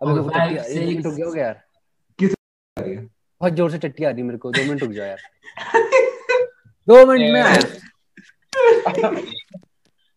[0.00, 1.56] अबे वो चट्टी एक मिनट रुक जाओगे यार?
[2.18, 2.34] किस
[2.76, 5.18] बहुत ज़ोर से टट्टी आ रही मेरे को दो मिनट रुक जाओ यार।
[6.88, 7.42] दो मिनट में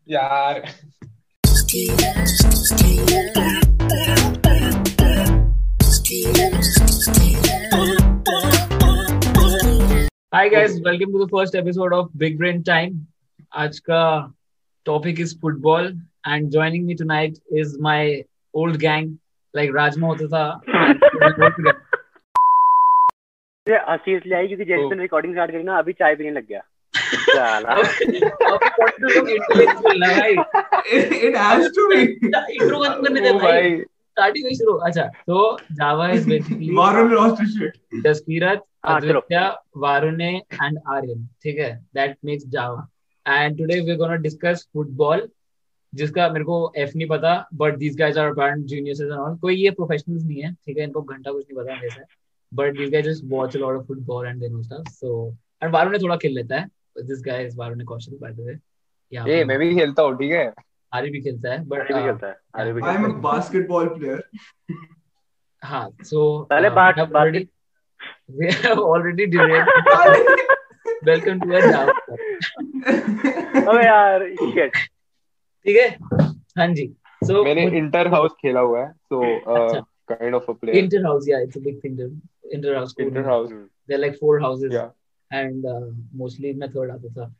[0.07, 0.61] यार।
[10.33, 13.05] Hi guys welcome to the first episode of big brain time
[13.55, 14.03] आज का
[14.85, 15.91] topic is football
[16.27, 18.23] and joining me tonight is my
[18.53, 19.15] old gang
[19.57, 20.61] like राजमा होता था.
[23.69, 26.61] ये हँसी इसलिए आई क्योंकि जैसे रिकॉर्डिंग स्टार्ट करी ना अभी चाय पीने लग गया।
[34.79, 39.21] अच्छा तो Java is basically Varun lost his shit Jaskirat चलो।
[40.63, 41.87] एंड आर्यन ठीक है?
[41.95, 42.87] That makes Java
[43.27, 45.29] and today we gonna discuss football
[45.93, 49.55] जिसका मेरे को एफ़ नहीं पता but these guys are apparent geniuses and all कोई
[49.55, 50.83] ये प्रोफेशनल्स नहीं है ठीक है?
[50.83, 52.03] इनको घंटा कुछ नहीं पता जैसे
[52.51, 55.29] but this guys just watch a lot of football and they know stuff so
[55.63, 56.67] and Varun थोड़ा खेल लेता है
[57.03, 58.57] this guy is Varun Kaushal by the way
[59.11, 60.51] या ए मैं भी खेलता हूँ ठीक है?
[60.91, 63.21] आर्य भी खेलता है बट आरे भी खेलता है आरे भी I'm खेलता a है।
[63.23, 64.19] basketball player.
[65.63, 67.47] हाँ so पहले uh, बात- already
[68.39, 69.69] we have already derailed.
[71.07, 71.93] Welcome to our Java
[73.63, 74.75] अबे यार शिट
[75.65, 75.89] ठीक है?
[76.57, 76.87] हाँ जी।
[77.21, 79.19] सो मैंने इंटर हाउस खेला हुआ है so
[80.09, 83.51] kind of a player inter house या it's a big thing inter house inter house
[83.51, 84.73] there like four houses
[85.31, 85.65] and
[86.15, 87.33] mostly मैं थर्ड आता था।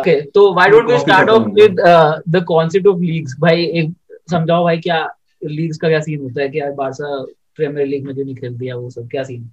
[0.00, 1.80] ओके तो why don't we start off with
[2.28, 3.94] the concept of leagues भाई एक
[4.30, 5.06] समझाओ भाई क्या
[5.42, 6.48] लीग्स का क्या सीन होता है?
[6.48, 7.24] कि यार बारसा
[7.56, 9.50] प्रीमियर लीग में जो नहीं खेल दिया वो सब क्या सीन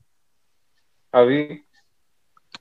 [1.14, 1.42] अभी?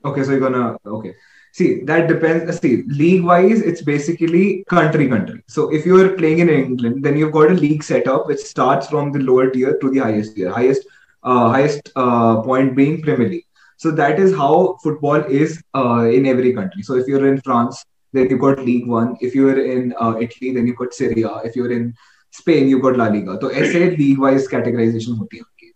[0.07, 1.13] Okay so you gonna okay
[1.56, 6.48] see that depends see league wise it's basically country country so if you're playing in
[6.48, 9.98] england then you've got a league setup which starts from the lower tier to the
[9.98, 10.86] highest tier highest
[11.24, 16.26] uh, highest uh, point being premier league so that is how football is uh, in
[16.26, 19.94] every country so if you're in france then you've got league one if you're in
[20.00, 21.94] uh, italy then you've got serie a if you're in
[22.30, 25.72] spain you've got la liga so ऐसे league wise categorization होती है उनकी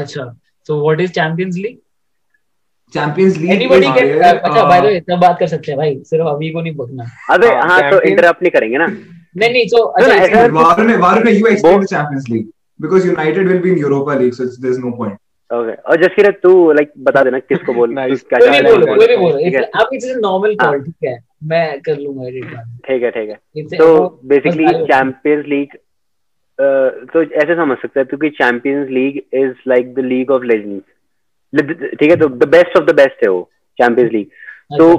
[0.00, 0.24] अच्छा
[0.68, 1.80] so what is champions league
[2.95, 6.49] Champions league anybody is अच्छा by the way बात कर सकते हैं भाई सिर्फ़ अभी
[6.49, 6.73] को नहीं
[7.29, 8.87] अबे हाँ, हाँ तो इंटरप्ट नहीं करेंगे ना।
[9.37, 10.53] नहीं नहीं so अच्छा explain
[11.63, 12.47] Bo- the Champions League
[12.79, 14.79] because United will be in Europa League, so it's, there's
[15.51, 17.89] okay और जसकीरत तू लाइक बता देना किसको बोल.
[17.89, 20.15] तू क्या कोई भी चाह रहा बोलो कोई भी बोलो। ठीक है। It's- अब इट्स
[20.17, 22.43] नॉर्मल हाँ। कॉल ठीक है। मैं कर लूँगा एडिट
[22.87, 25.67] ठीक है ठीक है। तो बेसिकली बस चैंपियंस लीग
[27.13, 30.85] तो ऐसे समझ सकते हैं क्योंकि Champions League is like the league of legends
[31.53, 33.49] ठीक है तो the best of the best है वो
[33.79, 34.27] चैंपियंस लीग
[34.77, 34.89] तो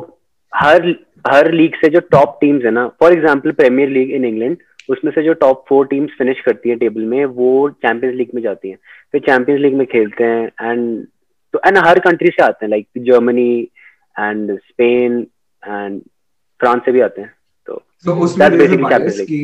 [0.53, 0.88] हर
[1.26, 4.56] हर लीग से जो टॉप टीम्स है ना for example Premier League in England
[4.91, 8.42] उसमें से जो टॉप फोर टीम्स फिनिश करती है टेबल में वो चैंपियंस लीग में
[8.42, 8.76] जाती हैं।
[9.12, 11.06] फिर चैंपियंस लीग में खेलते हैं एंड
[11.54, 13.50] तो एंड हर कंट्री से आते हैं like Germany
[14.16, 15.19] and Spain
[15.62, 16.00] and
[16.60, 17.32] France से भी आते हैं
[17.69, 19.41] तो So उसमें Champions कि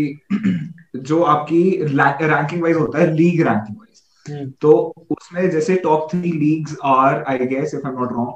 [0.97, 3.94] जो आपकी रैंकिंग वाइज होता है लीग रैंकिंग वाइज।
[4.30, 4.72] तो
[5.10, 8.32] उसमें जैसे top three leagues are I guess if I not wrong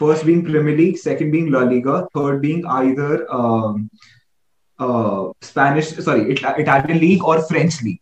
[0.00, 3.26] first being Premier League second being La Liga third being either
[5.44, 6.20] Spanish sorry
[6.62, 7.98] Italian league और French league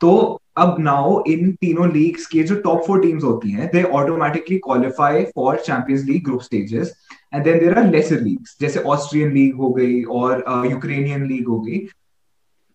[0.00, 4.58] तो अब now in तीनों leagues के जो top four teams होती हैं they automatically
[4.58, 6.94] qualify for Champions League group stages
[7.34, 11.60] and then there are lesser leagues जैसे Austrian league हो गई और यूक्रेनियन लीग हो
[11.60, 11.92] गई। uh,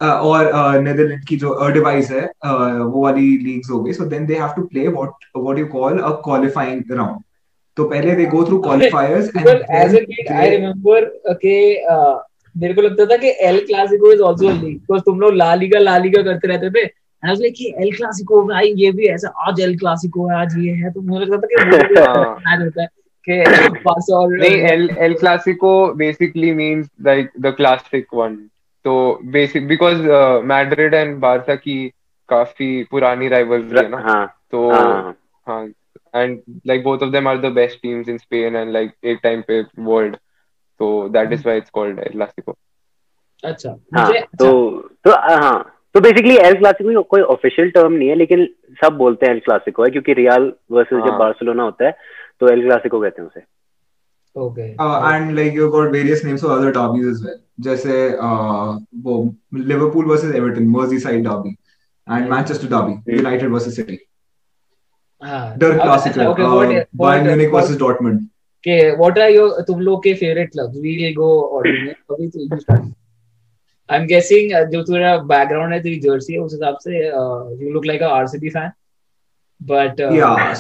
[0.01, 4.35] और नेदरलैंड की जो डिवाइस है uh, वो वाली लीग्स हो गई so then they
[4.35, 7.21] have to play what what you call a qualifying round
[7.77, 10.99] तो पहले they go through qualifiers Well, as a kid, I remember
[11.35, 11.57] कि
[11.91, 12.17] uh,
[12.55, 15.53] मेरे को लगता था कि El Clasico is also a league because तुम लोग ला
[15.55, 18.91] लीगा ला लीगा करते रहते थे एंड आई वाज लाइक कि एल क्लासिको भाई ये
[18.91, 21.87] भी ऐसा आज एल क्लासिको है आज ये है तो मुझे लगता था कि वो
[21.87, 22.87] भी हाँ। मैच होता है
[23.27, 28.37] कि पास और नहीं El El Clasico basically means like the classic one
[28.85, 30.01] तो basic because
[30.45, 31.87] Madrid and Barca की
[32.29, 33.97] काफ़ी पुरानी राइवलरी है ना?
[33.97, 35.15] हाँ तो हाँ
[35.47, 35.65] हाँ
[36.15, 39.41] and like both of them are the best teams in Spain and like एक टाइम
[39.41, 40.15] पे वर्ल्ड
[40.79, 42.55] तो that is why it's called El Clasico
[43.43, 48.15] अच्छा हाँ मुझे तो तो हाँ तो बेसिकली एल क्लासिको कोई ऑफिशियल टर्म नहीं है
[48.15, 48.47] लेकिन
[48.83, 51.91] सब बोलते हैं एल क्लासिको है क्योंकि रियल वर्सेस जब हाँ। बार्सिलोना होता है
[52.39, 53.39] तो एल क्लासिको कहते हैं उसे।
[54.35, 59.35] Okay and like you got various names for other derbies as well जैसे uh, वो
[59.53, 61.49] Liverpool versus Everton Merseyside derby
[62.11, 63.95] and Manchester derby United versus City
[65.57, 68.21] डर अब- classic okay, what- what- Bayern Munich versus Dortmund
[68.63, 72.27] के what are your तुम लोग के favourite clubs we will go order में अभी
[72.27, 72.93] तो यू स्टार्ट
[73.93, 74.07] I'm
[74.69, 78.11] जो तेरा background है तेरी jersey है उस हिसाब से uh, you look like a
[78.11, 78.69] RCB fan.
[79.71, 80.53] But uh, Yeah.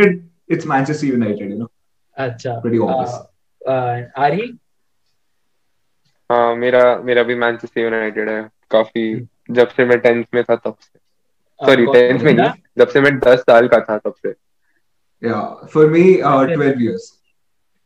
[0.00, 1.70] So, So it's Manchester United, you know.
[2.16, 2.60] अच्छा.
[2.62, 3.14] Pretty obvious.
[3.62, 4.58] Uh, uh, Ari?
[6.30, 9.04] हाँ मेरा मेरा भी मैनचेस्टर यूनाइटेड है काफ़ी
[9.50, 13.00] जब से मैं टेंथ में था तब से uh, सॉरी टेंथ में नहीं जब से
[13.00, 14.34] मैं दस साल का था तब से
[15.22, 15.66] Yeah.
[15.66, 17.18] For me, uh, 12 years.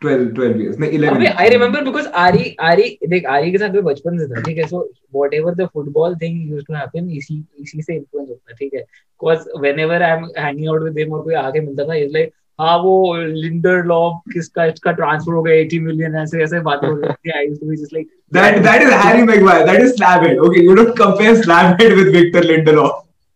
[0.02, 0.78] 12, 12 years.
[0.78, 1.36] No, 11 अबे years.
[1.40, 4.66] आई रिमेम्बर बिकॉज़ आरी आरी देख आरी के साथ मैं बचपन से था ठीक है
[4.68, 4.80] so
[5.14, 8.80] whatever the football thing used to happen इसी इसी से इन्फ्लुएंस होता है ठीक है
[8.80, 12.32] because whenever I am hanging out with him और कोई आके मिलता था इज़ लाइक
[12.62, 17.12] हाँ वो लिंडरलॉफ किसका इसका ट्रांसफ़र हो गया 80 मिलियन ऐसे ऐसे बात हो रही
[17.12, 19.64] थी I used to be just like That that is Harry Maguire.
[19.66, 20.38] That is Slabhead.
[20.40, 22.92] Okay, you don't compare Slabhead with Victor Lindelof.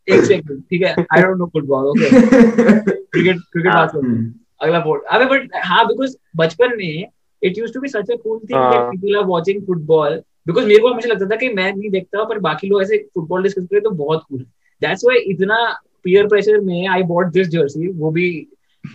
[0.09, 4.35] एक सेकंड ठीक है I don't know football okay cricket cricket बात करते हैं.
[4.63, 7.07] अगला बोर्ड अबे but हाँ because बचपन में
[7.43, 10.67] it use to be such a cool thing that हाँ। People are watching football because
[10.67, 13.67] मेरे को हमेशा लगता था कि मैं नहीं देखता पर बाकी लोग ऐसे फुटबॉल डिस्कस
[13.71, 14.47] करें तो बहुत कूल
[14.83, 15.59] दैट्स व्हाई इतना
[16.05, 18.29] पीयर प्रेशर में आई बॉट दिस जर्सी वो भी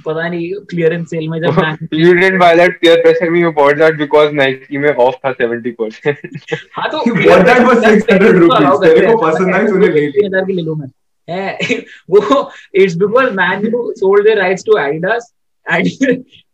[0.05, 1.71] पता नहीं क्लियरेंस सेल में जब मैं
[2.01, 5.33] you didn't buy that peer pressure me you bought that because Nike में off था
[5.35, 6.07] 70%
[6.77, 8.57] हाँ तो bought that for 600 rupees.
[8.59, 10.88] allow तेरे को पसंद आई, तूने ले ली। 3000 की ले लूँ मैं
[11.27, 11.77] है
[12.09, 15.31] वो it's because Man U sold their rights to Adidas
[15.65, 15.88] and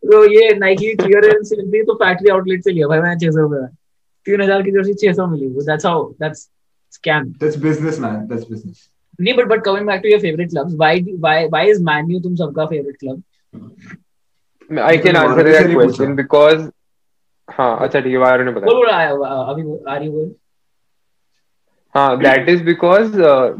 [0.03, 3.61] तो ये नाइकी क्लियरेंस सेल थी तो फैक्ट्री आउटलेट से लिया भाई मैंने 600 रुपए
[3.61, 3.69] में
[4.25, 6.47] 3000 की जर्सी 600 मिली वो that's how that's
[6.93, 8.19] scam That's business, man.
[8.27, 8.77] That's business.
[9.19, 12.19] नहीं but but coming back to your favourite clubs why why why is Man U
[12.19, 16.69] तुम सबका favourite club I can answer that question because
[17.47, 20.31] हाँ अच्छा ठीक है wire ने बताया बोल रहा अभी आर यू बोल।
[21.95, 23.11] हाँ that is because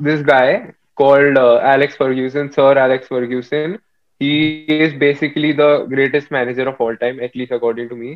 [0.08, 0.54] this guy
[0.98, 1.38] called
[1.74, 3.78] Alex Ferguson sir Alex Ferguson
[4.22, 8.14] he is basically the greatest manager of all time at least according to me.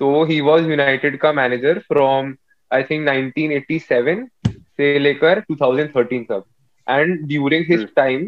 [0.00, 2.32] So he was united ka manager from
[2.70, 4.24] i think 1987
[4.78, 6.42] से लेकर 2013 तक।
[6.87, 8.23] and during his time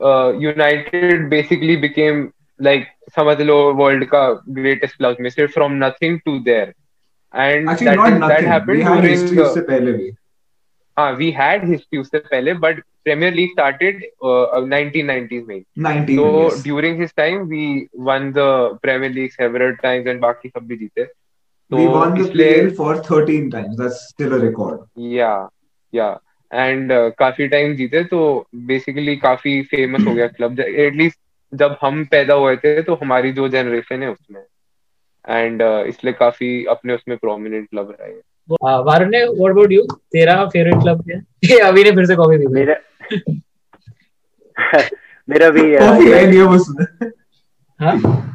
[0.00, 2.20] uh, United basically became
[2.58, 2.86] like
[3.16, 4.22] समझ लो world का
[4.58, 6.72] greatest club में से from nothing to there
[7.34, 8.46] and Actually, that, not is- that nothing.
[8.52, 10.10] happened We had during history the- उससे पहले भी.
[10.98, 16.24] हाँ we had history उससे पहले but Premier League started uh, 1990s में 19 so
[16.38, 16.62] years.
[16.64, 18.48] during his time we won the
[18.86, 22.70] Premier League several times and बाकी सब भी जीते तो we won the इसलिए PL
[22.80, 23.76] for 13 times.
[23.78, 24.80] That's still a record.
[25.14, 25.32] या
[25.94, 26.10] या
[26.53, 31.19] And uh, काफ़ी टाइम जीते तो बेसिकली काफ़ी फ़ेमस हो गया क्लब एटलीस्ट
[31.53, 34.41] जब हम पैदा हुए थे तो हमारी जो जनरेशन है उसमें।
[35.29, 38.21] एंड uh, इसलिए काफ़ी अपने उसमें प्रोमिनेंट क्लब रहे हैं
[38.61, 41.59] वारुण ने व्हाट अबाउट यू तेरा फेवरेट क्लब क्या है?
[41.69, 42.75] अभी ने फिर से कॉपी दी। मेरा
[45.29, 47.09] मेरा भी है नहीं है.
[47.81, 48.31] हाँ?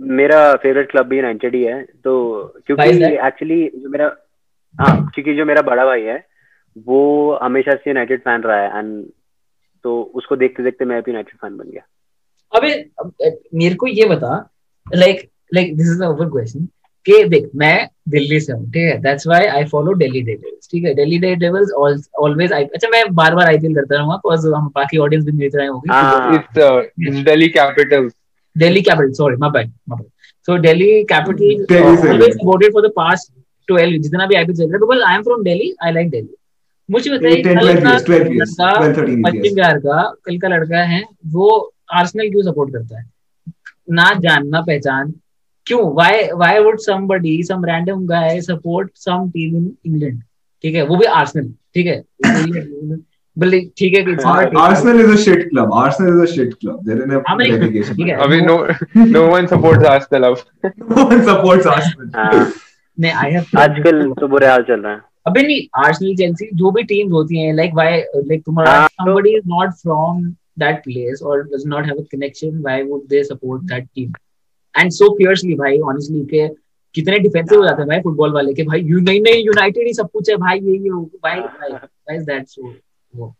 [0.00, 3.04] मेरा फेवरेट क्लब भी यूनाइटेड ही है। तो क्योंकि?
[3.04, 4.16] एक्चुअली जो मेरा
[4.80, 6.31] हाँ क्योंकि जो मेरा बड़ा भाई है
[6.76, 9.04] वो हमेशा से यूनाइटेड फ़ैन रहा है एंड
[9.84, 11.82] तो उसको देखते देखते मैं भी यूनाइटेड फ़ैन बन गया।
[12.52, 12.68] अबे
[13.58, 14.36] मेरे को ये बता
[14.94, 16.68] like like this is over question
[17.06, 18.98] कि देख मैं दिल्ली से हूँ ठीक है?
[19.02, 20.94] That's why I follow Delhi Devils ठीक है?
[20.94, 21.72] दिल्ली डेविल्स
[22.18, 25.54] ऑलवेज आई अच्छा मैं बार बार आईपीएल करता रहूँगा बिकॉज़ हम बाकी ऑडियंस भी देख
[25.54, 28.12] रहे होंगे। It's Delhi Capitals
[28.56, 30.08] Delhi Capital, sorry, my bad, my bad.
[30.48, 33.30] So Delhi Capital Delhi uh, से always भी। supported for the past
[33.68, 36.34] 12 जितना भी आईपीएल चल रहा है because I am from Delhi, I like Delhi.
[36.92, 37.42] मुझे बताइए
[40.26, 43.04] कल का लड़का है वो आर्सेनल क्यों सपोर्ट करता है?
[43.90, 45.14] ना जान ना पहचान
[45.66, 45.94] क्यों?
[45.94, 47.62] Why why would somebody some
[48.06, 50.22] guy support some team in England
[50.62, 52.02] ठीक है वो भी आर्सनल ठीक है?
[53.78, 54.46] ठीक है हाँ,
[62.16, 62.46] हाँ।
[63.56, 67.38] आजकल तो बुरे हाल चल रहा है। अबे नहीं आर्सेनल चेल्सी जो भी टीम्स होती
[67.38, 70.22] हैं लाइक व्हाई लाइक तुम्हारा हाँ, somebody is not from
[70.62, 74.10] that place or does not have a connection why would they support that team?
[74.74, 76.48] And so fiercely भाई honestly के
[76.94, 79.92] कितने डिफेंसिव हो जाते हैं भाई फुटबॉल वाले के भाई यू नहीं नहीं यूनाइटेड ही
[79.94, 82.72] सब कुछ है भाई ये ये भाई भाई why is that so?
[83.16, 83.34] वो।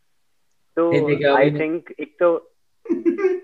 [0.77, 2.35] तो आई थिंक एक तो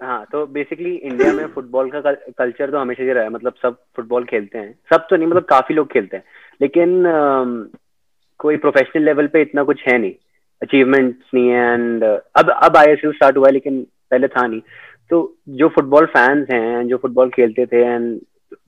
[0.02, 2.00] हाँ तो बेसिकली इंडिया में फुटबॉल का
[2.38, 5.44] कल्चर तो हमेशा से रहा है मतलब सब फुटबॉल खेलते हैं। सब तो नहीं मतलब
[5.44, 6.24] काफ़ी लोग खेलते हैं।
[6.62, 7.68] लेकिन अम,
[8.38, 10.12] कोई प्रोफेशनल लेवल पे इतना कुछ है नहीं।
[10.62, 14.60] अचीवमेंट्स नहीं है एंड अब अब आईएसएल स्टार्ट हुआ है लेकिन पहले था नहीं।
[15.10, 18.20] तो जो फुटबॉल फैंस हैं जो फुटबॉल खेलते थे एंड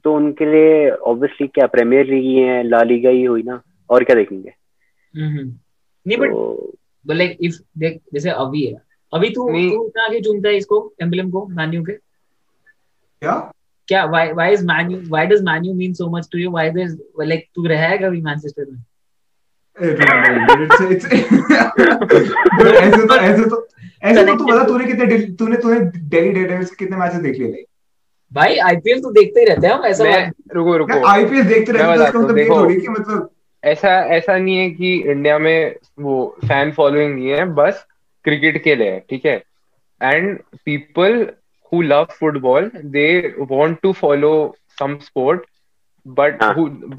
[0.05, 3.61] तो उनके लिए ऑब्वियसली क्या प्रीमियर लीग ही है ला लीगा ही हुई ना?
[3.91, 4.53] और क्या देखेंगे?
[5.15, 5.49] हम्म
[6.07, 8.81] नहीं बट लाइक इफ़ देख जैसे अभी है।
[9.13, 11.93] अभी तू तू इतना आगे चुनता है इसको एम्बलम को मैन्यू के?
[11.93, 13.53] क्या?
[13.89, 14.03] क्या
[14.47, 16.51] is Man U why does Man U mean so much to you?
[16.51, 18.83] Why does like तू रहा है कभी मैनचेस्टर में?
[19.81, 19.95] ऐसे
[23.07, 23.67] तो ऐसे तो
[24.03, 27.65] ऐसे तो तू बता तूने कितने तूने तूने दिल्ली डेयरडेविल्स के कितने मैचेस देख लिए
[28.33, 31.81] भाई आईपीएल तो देखते ही रहते हैं हम ऐसा मैं रुको रुको। आईपीएल देखते मैं
[31.81, 33.31] रहते तो बताता इसका हूँ, मतलब ये थोड़ी कि मतलब
[33.65, 37.87] ऐसा ऐसा नहीं है कि इंडिया में वो फ़ैन फॉलोइंग नहीं है बस
[38.25, 39.43] क्रिकेट के लिए ठीक है?
[40.03, 41.27] And people
[41.73, 45.43] who love football they want to follow some sport
[46.07, 46.43] but.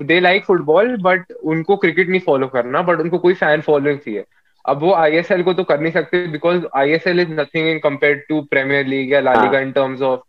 [0.03, 4.23] They like football but उनको क्रिकेट नहीं फॉलो करना बट उनको कोई फ़ैन फॉलोइंग चाहिए।
[4.65, 8.41] अब वो आईएसएल को तो कर नहीं सकते because ISL is nothing in compare to
[8.41, 10.19] Premier League या La Liga in terms of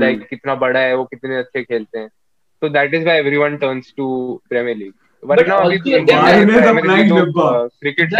[0.00, 2.08] like कितना बड़ा है वो कितने अच्छे खेलते हैं।
[2.62, 4.92] तो that is why everyone turns to Premier League
[5.24, 5.58] वरना?
[7.66, 8.10] क्रिकेट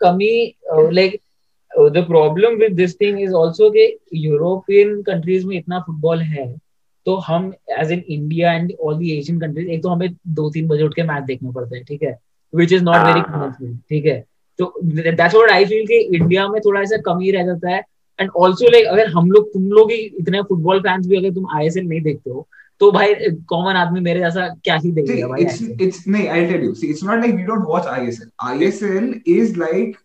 [0.00, 0.54] कमी
[0.92, 1.14] like
[1.80, 3.32] uh, the problem with this thing is
[4.14, 6.56] European countries में इतना फुटबॉल है।
[7.06, 10.68] तो हम as in India and all the Asian countries एक तो हमें दो तीन
[10.68, 12.18] बजे उठ के मैच देखना पड़ता है ठीक है
[12.54, 13.20] which is not very.
[13.20, 14.24] Conventional ठीक है
[14.58, 17.82] तो दैट्स व्हाट आई फील कि इंडिया में थोड़ा सा कमी रह जाता है
[18.18, 21.46] एंड ऑल्सो लाइक अगर हम लोग तुम लोग ही इतने फुटबॉल फैंस भी अगर तुम
[21.56, 22.46] आईएसएल नहीं देखते हो
[22.80, 23.14] तो भाई
[23.48, 26.74] कॉमन आदमी मेरे जैसा क्या ही देखेगा भाई it's it's no, I'll tell you.
[26.74, 28.30] See, it's not like we don't watch ISL.
[28.52, 29.96] ISL is like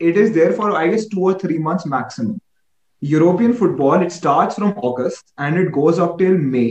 [0.00, 2.40] it is there for I guess two or three months maximum.
[3.02, 6.64] European football it start from August and it goes up till May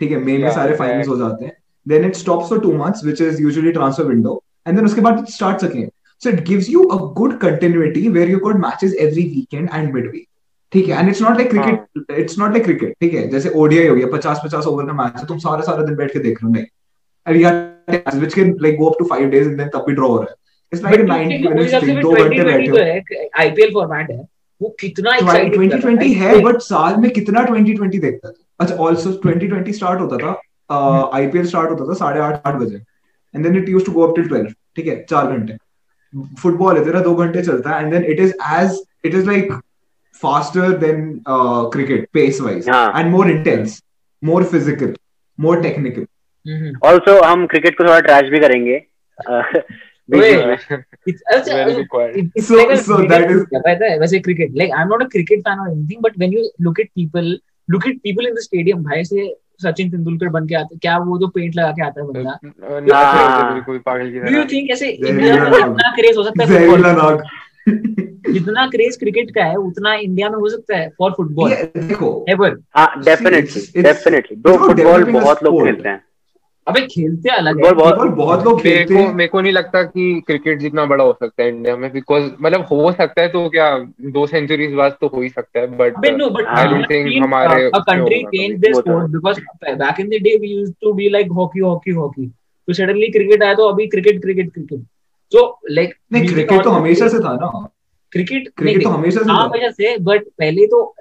[0.00, 1.52] ठीक है May में सारे finals हो जाते हैं.
[1.86, 5.18] Then it stops for two months which is usually transfer window and then उसके बाद
[5.18, 5.88] it start सकें
[6.22, 10.10] so it gives you a good continuity where you good matches every weekend and mid
[10.10, 10.26] week
[10.72, 13.86] ठीक है and it's not like cricket it's not like cricket ठीक है जैसे ODI
[13.86, 16.38] हो गया पचास पचास ओवर का मैच है तुम सारे सारा दिन बैठ के देख
[16.42, 16.66] रहे हो नहीं.
[23.38, 24.22] आईपीएल फॉर्मेट है
[24.60, 28.34] वो कितना रहा 2020 है बट साल में कितना 2020 देखता था?
[28.60, 32.76] अच्छा ऑल्सो 2020 स्टार्ट होता था आईपीएल स्टार्ट होता था साढ़े आठ आठ बजे।
[33.34, 35.02] And then it use to go up till 12 ठीक है?
[35.10, 35.56] चार घंटे।
[36.42, 39.52] फुटबॉल है तेरा दो घंटे चलता है and then it is as it is like
[40.22, 43.82] faster than cricket pace wise हाँ। And more intense
[44.22, 44.94] more physical
[45.38, 46.06] more technical
[46.46, 46.88] hmm.
[46.88, 48.76] Also हम क्रिकेट को थोड़ा ट्रैश भी करेंगे।
[50.10, 52.16] It's- Very required.
[52.16, 54.82] it- it's So- like so cricket- that is- क्या पता है वैसे cricket like I
[54.82, 57.38] am not cricket fan और anything but when you look at people
[57.68, 59.28] look at people in the stadium भाई से
[59.62, 62.38] सचिन तेंदुलकर बन के आते क्या वो जो पेंट लगा के आता है बंदा?
[62.44, 66.66] नाच बिल्कुल पागल की डू यू थिंक ऐसे इंडिया में इतना क्रेज हो सकता है
[66.70, 67.22] फुटबॉल
[68.32, 72.56] जितना क्रेज क्रिकेट का है उतना इंडिया में हो सकता है फॉर फुटबॉल देखो एवर
[72.76, 76.02] हाँ definitely definitely it's about football बहुत लोग खेलते हैं।
[76.70, 80.58] अबे खेलते अलग है। बहुत, बहुत लोग खेलते हैं। मेरे को नहीं लगता कि क्रिकेट
[80.58, 84.26] जितना बड़ा हो सकता है इंडिया में बिकॉज़ मतलब हो सकता है तो क्या दो
[84.26, 85.96] सेंचुरी बाद तो हो ही सकता है बट
[86.46, 87.70] आई थिंक हमारे
[93.12, 94.80] क्रिकेट तो आया तो अभी क्रिकेट क्रिकेट क्रिकेट
[95.32, 97.68] तो लाइक नहीं क्रिकेट तो हमेशा से था ना।
[98.12, 100.94] क्रिकेट क्रिकेट तो हमेशा से हाँ वजह से बट पहले तो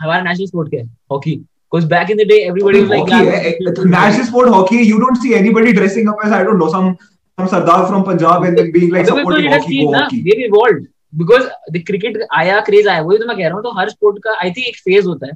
[0.00, 0.96] हमारा नेशनल स्पोर्ट क्या है?
[1.10, 4.98] Hockey because back in the day everybody was like hockey है national sport hockey you
[4.98, 6.90] don't see anybody dressing up as I don't know some
[7.38, 10.20] some Sardar from Punjab and then being like तो supporting hockey go hockey.
[10.26, 10.84] they've evolved.
[11.12, 14.18] Because the cricket आया craze आया वही तो मैं कह रहा हूँ तो हर sport
[14.26, 15.32] का I think एक phase होता है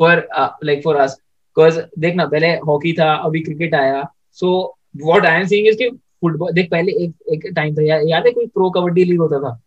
[0.00, 1.14] for uh, like for us.
[1.56, 4.02] Because देखना पहले हॉकी था अभी क्रिकेट आया.
[4.42, 4.52] So
[5.06, 5.88] what I am saying is कि
[6.20, 9.38] फुटबॉल देख पहले एक एक टाइम था या, याद है कोई प्रो कबड्डी लीग होता
[9.38, 9.60] था?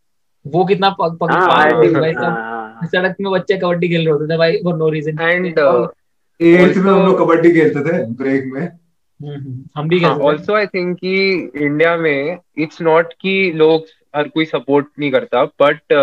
[0.46, 3.32] वो कितना पग पग हाँ पागल I थे think- भाई हाँ, सब। हाँ, सड़क में
[3.32, 5.58] बच्चे कबड्डी खेल रहे होते थे भाई for no reason and
[6.40, 8.62] eighth में हम लोग कबड्डी खेलते थे ब्रेक में।
[9.76, 11.16] हम भी खेलते थे। ऑल्सो आई थिंक कि
[11.58, 15.94] इंडिया में इट्स नॉट कि लोग हर कोई सपोर्ट नहीं करता but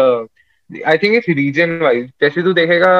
[0.86, 2.92] I think it's reason wise जैसे तू देखेगा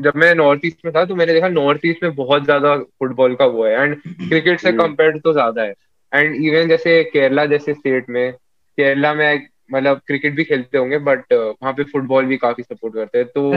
[0.00, 3.34] जब मैं नॉर्थ ईस्ट में था तो मैंने देखा नॉर्थ ईस्ट में बहुत ज़्यादा फुटबॉल
[3.34, 5.74] का वो है एंड क्रिकेट से हम्म। कंपेयर तो ज़्यादा है।
[6.12, 11.32] एंड इवन जैसे केरला जैसे स्टेट में केरला में मतलब क्रिकेट भी खेलते होंगे बट
[11.32, 13.50] वहाँ पे फुटबॉल भी काफ़ी सपोर्ट करते हैं तो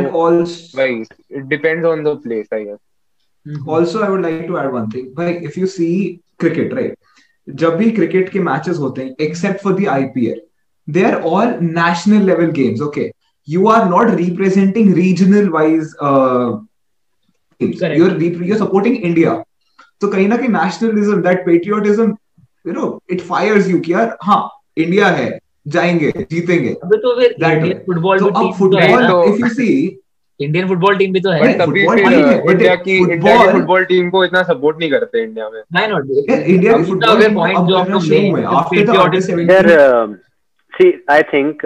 [0.77, 1.01] भाई
[1.31, 2.77] it depends on the place I guess
[3.47, 3.69] mm-hmm.
[3.69, 5.13] also i would like to add one thing.
[5.17, 6.95] Like if you see cricket right?
[7.49, 10.41] जब भी क्रिकेट के मैचेस होते हैं except for the IPL
[10.89, 13.11] they are all national level games okay
[13.49, 15.95] you are not representing regional wise
[17.61, 19.43] you are you supporting India
[20.01, 22.15] तो कहीं ना कहीं nationalism that patriotism
[22.67, 26.73] you know it fires you कि यार हाँ India है जाएँगे जीतेंगे.
[26.73, 29.99] तो अब तो football if you see
[30.41, 34.77] Indian football team भी तो है इंडिया की इंडिया की फुटबॉल टीम को इतना सपोर्ट
[34.79, 36.03] नहीं करते इंडिया में Why not?
[36.03, 39.51] Yeah, की अगर team जो आपको शुरू main- हुए the after the under patriotism- 17
[39.51, 40.17] यार
[40.73, 41.65] see I think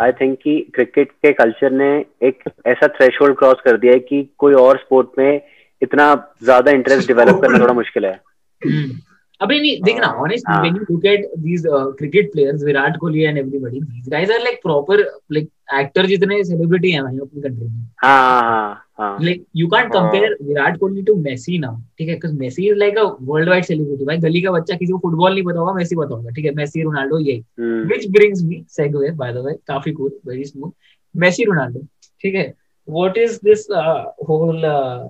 [0.00, 3.98] I think uh, कि क्रिकेट के कल्चर ने एक ऐसा थ्रेशोल्ड क्रॉस कर दिया है
[3.98, 5.40] कि कोई और स्पोर्ट में
[5.82, 8.20] इतना ज़्यादा इंटरेस्ट डेवलप करना थोड़ा मुश्किल है
[8.66, 9.07] Hmm.
[9.40, 10.62] अबे नहीं देखना हाँ, honestly हाँ.
[10.62, 14.40] when you look at these uh, cricket players Virat Kohli and everybody these guys are
[14.44, 14.96] like proper
[15.30, 15.48] like
[15.80, 19.94] actor जितने celebrity हैं भाई अपनी country में हाँ हाँ हाँ हाँ like you can't
[19.94, 20.00] हाँ.
[20.00, 24.06] compare Virat Kohli to Messi now ठीक है because Messi is like a worldwide celebrity
[24.06, 26.54] भाई गली का बच्चा किसी को फुटबॉल नहीं पता होगा मेसी पता होगा ठीक है
[26.54, 30.72] मेसी रोनाल्डो यही hmm, which brings me segue by the way काफ़ी cool very smooth
[31.14, 31.86] Messi Ronaldo
[32.22, 32.52] ठीक है
[32.88, 35.08] what is this uh, whole uh,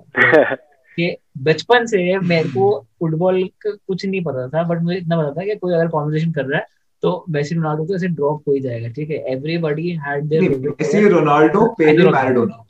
[0.97, 5.41] कि बचपन से मेरे को फुटबॉल का कुछ नहीं पता था बट मुझे इतना पता
[5.41, 6.65] था कि कोई अगर कॉन्वर्सेशन कर रहा है
[7.01, 9.17] तो मेसी रोनाल्डो तो ऐसे ड्रॉप हो ही जाएगा ठीक है?
[9.17, 12.65] Everybody had there Messi Ronaldo Pele Maradona.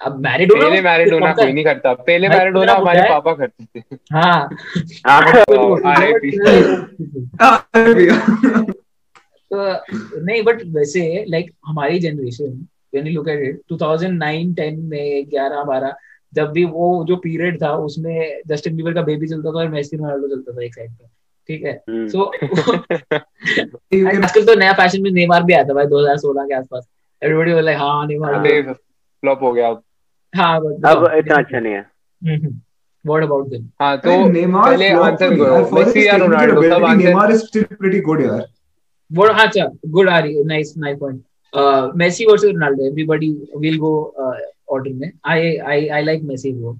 [0.00, 4.48] अब मैरिडोना पहले मैराडोना कोई नहीं करता। पहले भाई, मैराडोना हमारे पापा करते थे। हाँ।
[7.42, 7.68] हाँ
[9.52, 9.72] तो
[10.24, 15.64] नहीं बट वैसे लाइक हमारी generation when you look at it 2009 10 में 11
[15.70, 15.92] 12
[16.34, 19.96] जब भी वो जो पीरियड था उसमें जस्टिन बीबर का बेबी चलता था और मेसी
[19.96, 21.04] रोनाल्डो चलता था एक साइड पे
[21.48, 21.72] ठीक है?
[21.88, 22.24] हम्म, सो
[24.24, 26.88] आजकल तो नया फ़ैशन में नेमार भी आता है भाई 2016 के आसपास।
[27.22, 29.82] एवरीबॉडी वाज लाइक हाँ नेमार फ्लॉप हो गया अब।
[30.36, 31.86] हाँ अब इतना अच्छा नहीं है।
[33.06, 37.32] व्हाट अबाउट देम हाँ तो नेमार पहले आंसर करो मेसी या रोनाल्डो सब answer Neymar
[37.32, 38.46] is still pretty good यार।
[39.10, 39.30] What?
[39.32, 41.24] हाँ, अच्छा, good Ari, nice, nice point.
[41.52, 42.90] Uh, Messi versus Ronaldo.
[42.90, 43.92] Everybody will go
[44.22, 44.34] uh,
[44.76, 45.10] order में.
[45.24, 45.38] I,
[45.74, 46.78] I, I like Messi bro.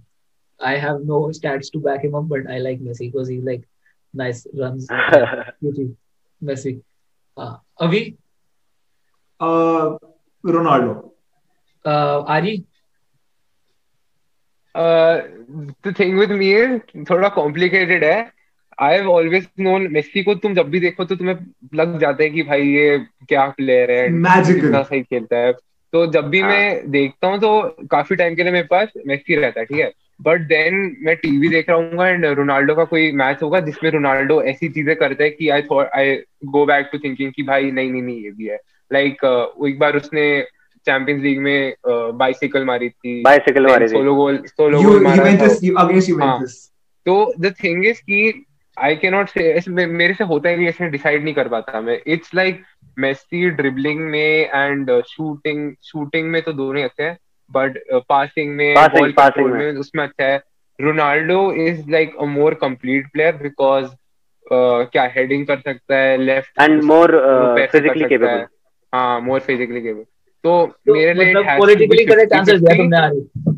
[0.60, 3.62] I have no stats to back him up, but I like Messi because he's like
[4.14, 4.86] nice runs.
[5.62, 5.88] beauty.
[6.42, 6.80] Messi.
[7.36, 8.16] Uh, Avi,
[9.40, 9.96] Uh,
[10.44, 10.94] Ronaldo
[11.84, 12.56] uh, Ari,
[14.76, 16.48] the thing with me
[17.10, 18.16] थोड़ा complicated है
[18.82, 21.36] I have always known Messi को तुम जब भी देखो तो तुम्हें
[21.74, 24.60] लग जाता है कि भाई ये क्या प्लेयर है Magical.
[24.60, 25.52] कितना सही खेलता है
[25.92, 26.50] तो जब भी हाँ.
[26.50, 29.92] मैं देखता हूँ तो काफ़ी टाइम के लिए मेरे पास मेसी रहता है ठीक है?
[30.22, 34.42] बट देन मैं टीवी देख रहा हूँ एंड रोनाल्डो का कोई मैच होगा जिसमें रोनाल्डो
[34.42, 37.90] ऐसी चीज़ें करता है कि I thought I go back to thinking कि भाई नहीं
[37.90, 38.58] नहीं नहीं ये भी है।
[38.92, 40.42] लाइक like, एक बार उसने
[40.86, 45.56] चैंपियंस लीग में बाइसिकल मारी थी। बाइसिकल मारी थी। सोलो गोल सोलो गोल मारा था।
[45.62, 46.72] यूवेंटस
[47.06, 48.46] तो द थिंग इज़ कि
[48.78, 52.00] आई कैन नॉट से मेरे से होता ही नहीं ऐसे डिसाइड नहीं कर पाता मैं।
[52.06, 52.62] इट्स लाइक
[52.98, 57.16] मेसी ड्रिबलिंग में एंड शूटिंग शूटिंग में तो दोनों ही अच्छे हैं
[57.50, 60.42] बट पासिंग में बॉल passing कंट्रोल में। उसमें अच्छा है।
[60.78, 63.86] Ronaldo is like a more complete player because
[64.46, 67.16] क्या हेडिंग कर सकता है left and more
[67.72, 68.44] physically capable
[68.92, 70.04] हाँ। मोर फिजिकली केपेबल
[70.44, 70.52] तो
[70.88, 73.57] मेरे लिए मतलब politically correct answer दिया तुमने Ari.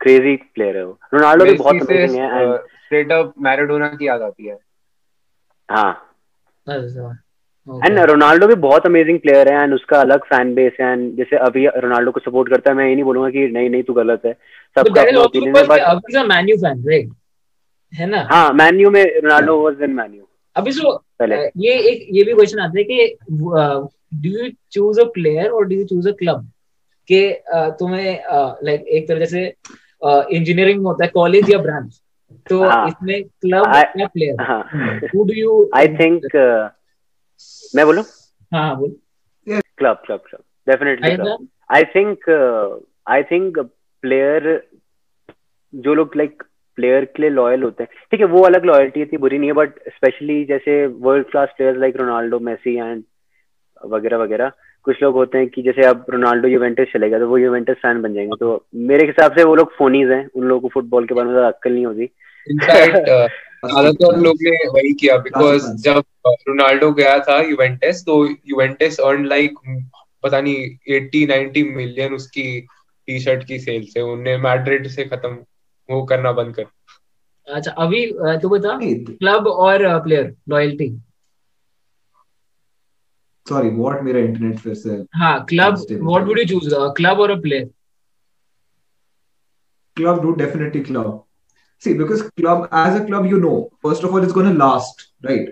[0.00, 4.22] क्रेजी प्लेयर है वो। रोनाल्डो भी बहुत अमेजिंग है and- straight up मैराडोना की याद
[4.22, 4.58] आती है.
[5.70, 5.90] हाँ।
[6.68, 7.18] अच्छा,
[7.86, 11.36] एंड रोनाल्डो भी बहुत अमेजिंग प्लेयर है एंड उसका अलग फ़ैन बेस है एंड जैसे
[11.36, 14.22] अभी रोनाल्डो को सपोर्ट करता है मैं ये नहीं बोलूँगा कि नहीं नहीं तू गलत
[14.26, 15.80] है। But सबका अपना ओपिनियन है but
[16.16, 17.10] a Man U fan, right?
[17.94, 18.28] है ना?
[18.30, 22.58] हाँ मैन्यू में रोनाल्डो वाज इन मैन्यू अभी सो पहले। ये एक ये भी क्वेश्चन
[22.58, 26.50] आता है कि do you choose a player और do you choose a club
[27.08, 28.22] कि तुम्हें
[28.64, 29.54] लाइक एक तरह जैसे
[30.02, 32.00] इंजीनियरिंग होता है कॉलेज या ब्रांच
[32.50, 32.86] तो हाँ.
[32.88, 34.62] इसमें क्लब या प्लेयर हाँ.
[35.14, 36.26] Who do you I think
[37.76, 38.04] मैं बोलूँ?
[38.52, 38.94] हाँ हाँ, बोल.
[39.46, 42.28] Club club club definitely club I think
[43.08, 43.58] I think
[44.04, 44.48] player
[45.74, 46.42] जो लोग लाइक
[46.78, 49.54] प्लेयर के लिए लॉयल होते हैं ठीक है वो अलग लॉयल्टी थी बुरी नहीं है
[49.54, 50.74] बट स्पेशली जैसे
[51.06, 53.02] world class players like Ronaldo Messi and
[53.84, 54.52] वगैरह वगैरह
[54.84, 58.14] कुछ लोग होते हैं कि जैसे अब रोनाल्डो यूवेंटस चलेगा तो वो यूवेंटस फ़ैन बन
[58.14, 61.26] जाएँगे। तो मेरे हिसाब से वो लोग फोनीज हैं उन लोगों को फुटबॉल के बारे
[61.26, 62.10] में ज़्यादा अक्कल नहीं होती।
[62.46, 63.08] इनफैक्ट
[63.64, 66.02] ज़्यादातर लोग ने वही किया बिकॉज़ जब
[66.48, 69.58] रोनाल्डो गया था यूवेंटस तो यूवेंटस अर्न लाइक
[70.22, 75.36] पता नहीं 80 90 मिलियन उसकी टी शर्ट की सेल से उन्हें मैड्रिड से खत्म
[75.88, 76.64] वो करना बंद कर।
[77.48, 78.04] अच्छा अभी
[78.42, 80.88] तू बता क्लब और प्लेयर लॉयल्टी
[83.50, 85.74] सॉरी व्हाट मेरा इंटरनेट फिर से हाँ club.
[85.92, 87.68] What would you choose club और a player
[89.96, 91.08] club do definitely club
[91.82, 95.02] see because club as a club you know first of all it's going to last
[95.28, 95.48] right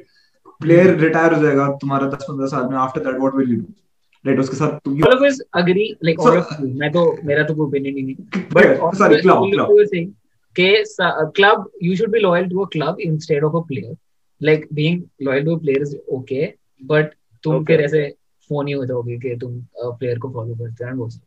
[0.60, 4.28] player retire हो जाएगा तुम्हारा 10 15 साल में after that what will you do
[4.28, 7.04] right उसके साथ तुम all of us agree like all So- of you मैं तो
[7.30, 9.74] मेरा तो कोई opinion ही नहीं Player, sorry, club, club.
[10.56, 10.70] के
[11.40, 13.94] club you should be loyal to a club instead of a player
[14.40, 16.44] like being loyal to a player is okay
[16.92, 17.66] but तुम Okay.
[17.66, 18.08] फिर ऐसे
[18.48, 21.20] फ़ोन ही हो जाओगे कि तुम प्लेयर को फॉलो करते हो and वो सब।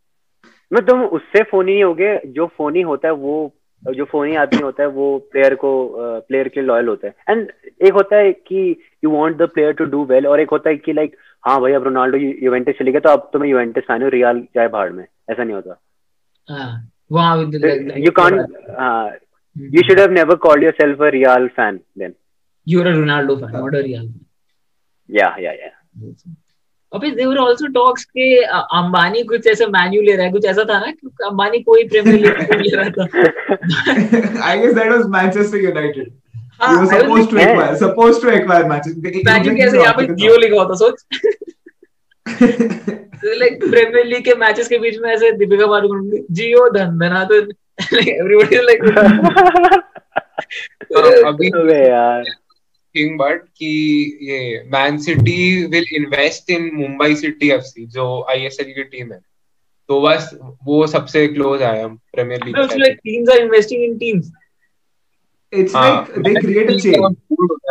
[0.73, 4.83] मैं तुम उससे फोनी नहीं होगे जो फोनी होता है वो जो फोनी आदमी होता
[4.83, 5.71] है वो प्लेयर को
[6.27, 9.71] प्लेयर के लिए लॉयल होता है। एंड एक होता है कि you want the player
[9.73, 11.15] to do well और एक होता है कि लाइक
[11.47, 14.47] हाँ भाई अब रोनाल्डो यूवेंटस चली गया तो अब तो मैं यूवेंटस फ़ैन हूँ रियल
[14.55, 15.81] जाए भाड़ में। ऐसा नहीं होता।
[16.49, 16.87] हाँ
[17.97, 18.39] you can't
[19.57, 22.13] you should have never called yourself a real fan then
[22.67, 24.25] you're a Ronaldo fan not a Real fan
[25.09, 28.25] या या या were also talks के
[28.79, 32.19] अंबानी कुछ ऐसा मैन्यू ले रहा है कुछ ऐसा था ना कि अंबानी कोई प्रीमियर
[32.19, 33.03] लीग नहीं ले रहा था
[34.49, 36.11] I guess that was Manchester United.
[36.61, 39.23] हाँ, He was I was supposed to thinking- acquire, supposed to acquire Manchester.
[39.29, 40.97] Man U कैसे यहाँ पे जियो लिखा होता सोच
[43.39, 47.35] लाइक प्रीमियर लीग के मैचेस के बीच में ऐसे दीपिका पादुकोण जियो धन धना तो
[47.35, 48.81] एवरीबॉडी लाइक
[51.31, 51.49] अभी
[51.89, 52.23] यार
[52.95, 53.69] थिंग बट कि
[54.29, 59.19] ये Man City will invest in Mumbai City FC जो आईएसएल की टीम है
[59.89, 60.29] तो बस
[60.65, 64.31] वो सबसे क्लोज आया Premier League it's like teams are investing in teams
[65.53, 67.15] It's like they create a chain.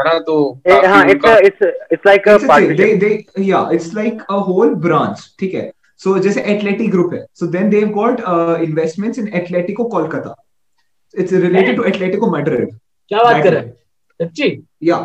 [0.04, 2.76] ना तो हाँ it's it's it's like a It's a chain.
[2.76, 5.22] They, partnership they, yeah, it's like a whole branch.
[5.40, 5.72] ठीक है.
[6.00, 7.24] So जैसे Athletic Group है.
[7.40, 10.34] So then they've got uh, investments in Atletico Kolkata.
[11.14, 12.68] It's related to Atletico Madrid.
[13.08, 13.62] क्या बात कर रहा.
[13.62, 13.78] है
[14.20, 14.48] सच्ची
[14.88, 15.02] Yeah,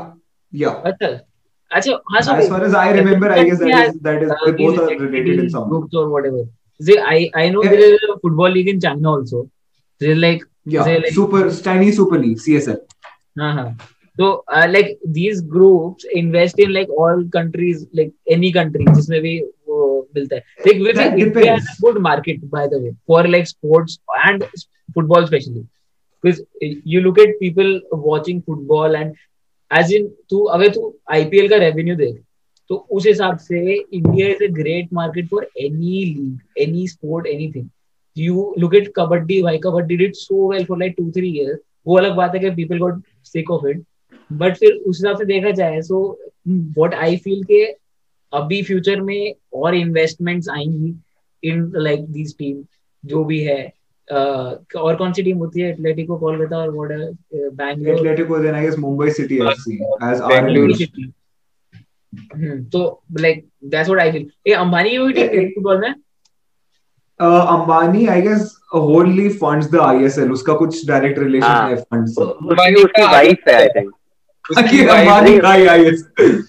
[0.64, 0.76] yeah.
[0.92, 1.08] अच्छा
[1.78, 3.88] अच्छा हाँ so As far as I remember, I guess that Yeah.
[3.90, 6.44] is that is uh, they both are related in some groups or whatever.
[6.90, 7.74] See, I I know Yeah.
[7.82, 9.42] there is a football league in China also.
[10.02, 12.80] There's like Yeah, Say like- super Chinese Super League CSL.
[13.40, 13.68] हाँ हाँ
[14.20, 19.34] so uh, like these groups invest in like all countries like any country जिसमें भी
[19.70, 19.80] वो
[20.16, 21.70] मिलता है like with That India has depends.
[21.74, 22.94] a good market by the way
[26.26, 26.42] because
[26.86, 29.16] you look at people watching football and
[29.72, 32.22] as in, तू, अगर तू IPL का revenue देख
[32.70, 37.70] तो उस हिसाब से India is a great market for any league any sport anything
[38.18, 41.98] you look at kabaddi, भाई, kabaddi did so well for like two three years वो
[41.98, 43.84] अलग बात है कि people got sick of it
[44.32, 46.02] but फिर उस हिसाब से देखा जाए सो
[46.48, 47.64] व्हाट आई फील के
[48.34, 50.96] अभी फ्यूचर में और इन्वेस्टमेंट्स आएँगी
[51.44, 52.64] इन लाइक दिस टीम
[53.06, 53.75] जो भी है
[54.12, 55.70] और कौन सी टीम होती है?
[55.72, 56.90] एटलेटिको कोलकाता और what
[57.54, 60.50] Bangalore Atletico then I guess Mumbai City FC as are
[62.72, 62.82] तो
[63.20, 65.94] like that's what I feel ए अंबानी की टीम है फुटबॉल में?
[67.20, 73.48] अंबानी आई गेस होल्डली फंड्स द आईएसएल उसका कुछ डायरेक्ट रिलेशन है। फंड्स उसकी वाइफ
[73.48, 73.92] है आई थिंक
[74.52, 76.44] उसकी अंबानी का आईएसएल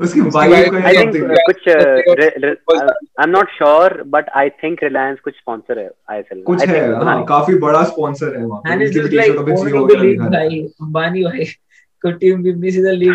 [0.00, 5.20] उसकी wife wife- का आई थिंक कुछ I am not sure but I think Reliance
[5.20, 9.46] कुछ स्पॉन्सर है आईएसएल कुछ है हाँ। काफ़ी बड़ा स्पॉन्सर है वहाँ पे। लाइक टी-शर्टों
[9.46, 11.44] पे जियो वगैरह है भाई अंबानी भाई
[12.04, 13.12] को टीम भी सीधा लीग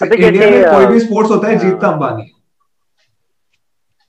[0.00, 1.64] So, अबे इंडिया जैसे, में कोई भी uh, स्पोर्ट्स होता है हाँ.
[1.64, 2.30] जीतता अंबानी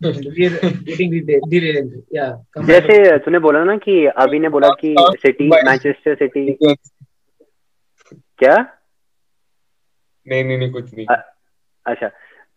[2.65, 6.58] जैसे तूने बोला ना कि अभी ने बोला कि हाँ, सिटी मैनचेस्टर सिटी
[8.39, 8.83] क्या?
[10.27, 11.05] नहीं नहीं नहीं कुछ नहीं।
[11.86, 12.07] अच्छा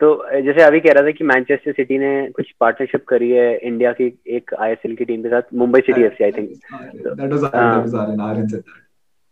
[0.00, 3.92] तो जैसे अभी कह रहा था कि मैनचेस्टर सिटी ने कुछ पार्टनरशिप करी है इंडिया
[3.92, 6.50] की एक आईएसएल की टीम के साथ Mumbai City FC I think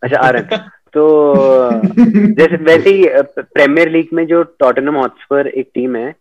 [0.02, 1.02] अच्छा आ रहे हैं। तो
[2.32, 6.14] जैसे वैसे ही प्रीमियर लीग में जो टॉटनम हॉटस्पर एक टीम है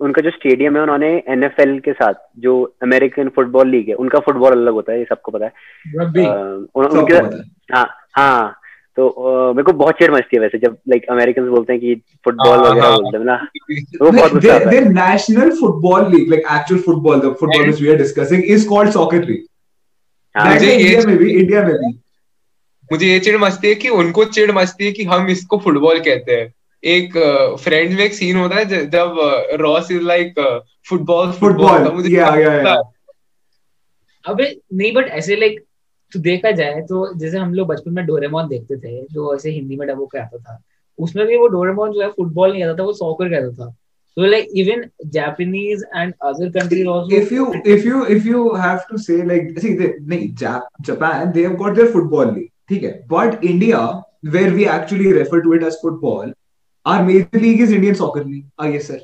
[0.00, 4.52] उनका जो स्टेडियम है उन्होंने एनएफएल के साथ जो अमेरिकन फुटबॉल लीग है उनका फुटबॉल
[4.52, 5.52] अलग होता है ये सबको पता है।
[6.74, 7.14] उनके
[7.74, 8.58] हाँ हाँ।
[8.96, 11.94] तो अ, मेरे को बहुत चिड़ मचती है वैसे जब लाइक अमेरिकन बोलते हैं कि
[12.24, 12.96] फुटबॉल हाँ, वगैरह हाँ.
[12.96, 13.36] बोलते हैं ना।
[13.98, 17.66] तो वो बहुत गुस्सा आता है। Their national football league, like actual football, the football
[17.66, 19.48] which we are discussing, is called soccer league.
[20.36, 22.00] हाँ, मुझे ये- इंडिया में भी इंडिया में भी।
[22.92, 26.32] मुझे ये चिड़ मचती है कि उनको चिड़ मचती है कि हम इसको फुटबॉल कहते
[26.32, 27.12] हैं। एक
[27.62, 29.16] फ्रेंड्स में एक सीन होता है जब
[29.54, 32.92] Ross is like football football या या या
[34.26, 35.60] अबे नहीं बट ऐसे लाइक
[36.14, 39.76] तो देखा जाए तो जैसे हम लोग बचपन में डोरेमोन देखते थे जो ऐसे हिंदी
[39.76, 40.62] में डबो कर था
[40.98, 44.26] उसमें भी वो डोरेमोन जो है फुटबॉल नहीं आता था वो सॉकर कहता था। So
[44.26, 48.98] like even Japanese and other countries also if you if you if you have to
[48.98, 49.74] say like see
[50.06, 52.90] नहीं Japan they have got their football league ठीक है?
[53.12, 53.78] But India
[54.24, 56.32] where we actually refer to it as football
[56.86, 59.00] are major league is Indian soccer league I sir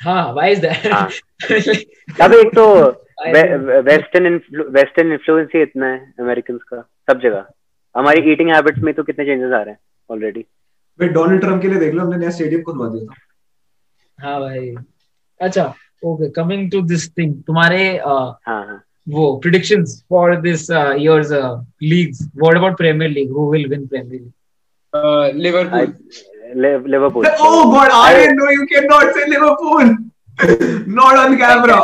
[0.00, 2.66] हाँ why is that अबे तो
[3.26, 4.40] western
[4.76, 6.80] western influence ही इतना है American का
[7.10, 7.44] सब जगह।
[7.94, 9.78] हमारी ईटिंग हैबिट्स में तो कितने चेंजेस आ रहे हैं
[10.10, 10.40] ऑलरेडी
[10.98, 13.04] भाई डोनाल्ड ट्रंप के लिए देख लो हमने नया स्टेडियम खुदवा दिया
[14.18, 14.74] था। भाई।
[15.40, 15.72] अच्छा
[16.04, 21.32] okay coming to this thing तुम्हारे हाँ हाँ। वो predictions for this years
[21.82, 25.86] leagues what about Premier League who will win Premier League Liverpool
[26.92, 29.96] Liverpool oh God I know you can not say Liverpool
[30.94, 31.78] not on camera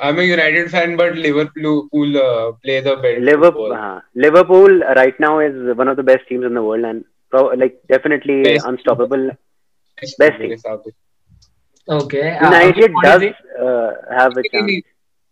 [0.00, 5.40] I'm a United fan, but Liverpool uh, play the better Liverpool, uh, Liverpool right now
[5.40, 8.66] is one of the best teams in the world and pro- like definitely Best.
[8.66, 9.30] unstoppable.
[10.00, 10.92] Best Best से.
[11.88, 12.36] Okay.
[12.36, 13.22] uh, United you does
[13.60, 14.84] uh, have a chance.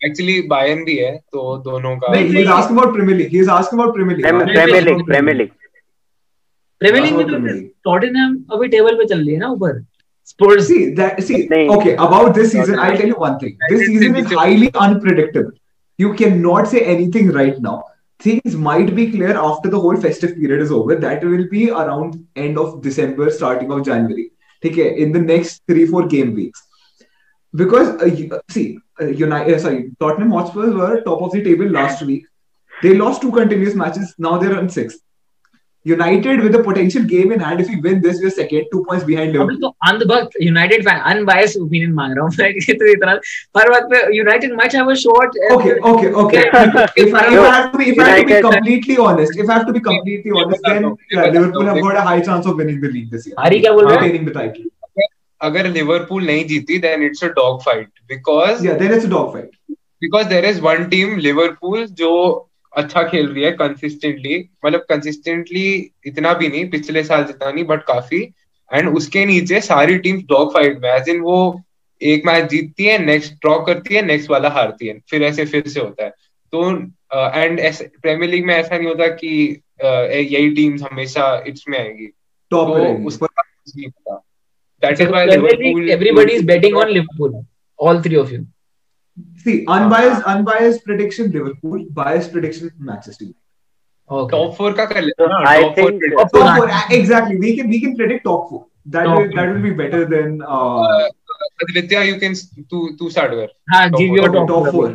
[0.04, 2.12] Actually, Bayern भी है, तो दोनों का.
[2.12, 3.30] No, he's asking about Premier League.
[3.30, 4.26] He's asking about Premier League.
[4.26, 5.06] Premier, Premier Premier League.
[5.06, 5.52] Premier League.
[6.80, 7.90] Premier League में तो.
[7.90, 9.84] Tottenham अभी table पे चल रही है ना ऊपर
[10.28, 13.56] Spurs, see, that, see okay, about this season, I'll tell you one thing.
[13.68, 15.52] This season is highly unpredictable.
[15.98, 17.84] You cannot say anything right now.
[18.18, 20.96] Things might be clear after the whole festive period is over.
[20.96, 24.32] That will be around end of December, starting of January.
[24.64, 26.60] Okay, in the next three, four game weeks.
[27.54, 31.66] Because, uh, uh see, uh, United, uh, sorry, Tottenham Hotspurs were top of the table
[31.66, 32.26] last week.
[32.82, 34.16] They lost two continuous matches.
[34.18, 34.98] Now they're on sixth.
[35.85, 37.61] United with a potential game in hand.
[37.61, 39.55] If we win this, we're second, two points behind Liverpool.
[39.55, 43.11] अभी तो अनबक United fan unbiased opinion मांग रहा हूँ मैं कि तो इतना
[43.57, 46.43] हर वक्त पे United might have a short okay, okay, okay.
[47.05, 49.39] if, I, if I have to be, if I have to be United- completely honest,
[49.45, 50.85] if I have to be completely honest, then
[51.15, 53.35] yeah, Liverpool have got a high chance of winning the league this year.
[53.39, 54.69] Hari क्या बोल रहा है Retaining the title.
[55.41, 59.51] अगर Liverpool नहीं जीती then it's a dog fight because Yeah, then it's a dogfight.
[60.07, 62.13] because there is one team Liverpool जो
[62.76, 67.82] अच्छा खेल रही है कंसिस्टेंटली मतलब कंसिस्टेंटली इतना भी नहीं पिछले साल जितना नहीं बट
[67.82, 68.22] काफ़ी।
[68.72, 71.38] एंड उसके नीचे सारी टीम्स डॉग फाइट में एज इन वो
[72.00, 75.68] एक मैच जीतती है नेक्स्ट ड्रॉ करती है नेक्स्ट वाला हारती है। फिर ऐसे फिर
[75.68, 76.10] से होता है।
[76.52, 76.70] तो
[77.34, 77.60] एंड
[78.02, 82.06] प्रीमियर लीग में ऐसा नहीं होता कि uh, यही टीम्स हमेशा इट्स में आएगी।
[82.54, 83.06] Top तो.
[83.06, 84.16] उसका कुछ नहीं पता
[84.82, 87.32] that is why Liverpool everybody is betting on Liverpool
[87.78, 88.42] all three of you
[89.46, 93.24] See, unbiased, unbiased prediction Liverpool, biased prediction Manchester.
[93.24, 93.42] United.
[94.16, 96.80] okay top four का कर So लेते हैं I top four think- Top four, uh,
[96.96, 97.36] exactly.
[97.44, 98.60] We can we can predict top four.
[98.94, 101.08] That Top will that will be better than uh, uh,
[101.64, 102.36] Aditya you can
[102.72, 104.28] तू तू start कर हाँ Top four.
[104.28, 104.72] top, top four.
[104.76, 104.90] four.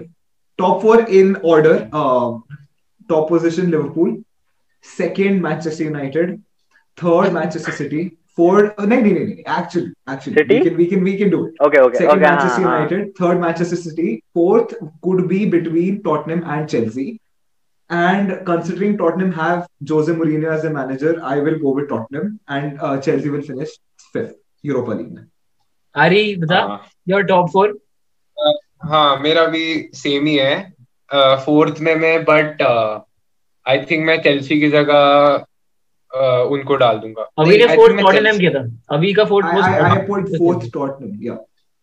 [0.59, 1.73] Top four in order.
[2.01, 2.29] Uh,
[3.09, 4.13] top position Liverpool.
[4.83, 6.33] Second Manchester United.
[6.97, 8.01] Third Manchester City.
[8.37, 8.73] Fourth.
[8.77, 9.35] Uh, no, no, no, no.
[9.45, 10.55] Actually, actually, City?
[10.55, 11.53] we can we can we can do it.
[11.59, 12.29] Okay, okay, Second okay.
[12.29, 12.89] Manchester हाँ, हाँ.
[12.89, 17.19] United, third Manchester City, fourth could be between Tottenham and Chelsea.
[17.89, 22.79] And considering Tottenham have Jose Mourinho as a manager, I will go with Tottenham, and
[22.79, 23.69] uh, Chelsea will finish
[24.13, 25.11] fifth Europa League.
[25.11, 25.25] में.
[25.97, 27.69] हरी बता हाँ your top four
[28.37, 28.53] Uh,
[28.89, 30.73] हाँ मेरा भी same ही है
[31.13, 32.61] fourth uh, में मैं but
[33.67, 35.45] I think मैं चेल्सी की जगह uh,
[36.13, 39.45] उनको डाल दूँगा अभी ने फोर्थ टॉटनहम किया था अभी का fourth
[40.07, 41.17] put fourth Tottenham.
[41.21, 41.37] Yeah.